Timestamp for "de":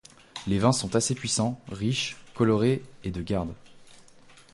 3.11-3.21